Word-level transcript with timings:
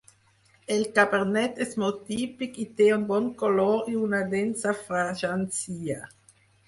El 0.75 0.79
cabernet 0.99 1.59
és 1.65 1.75
molt 1.83 1.99
típic 2.07 2.57
i 2.63 2.65
té 2.79 2.87
un 2.95 3.03
bon 3.11 3.27
color 3.43 3.93
i 3.93 4.01
una 4.07 4.23
a 4.25 4.31
densa 4.33 4.75
fragància. 4.87 6.01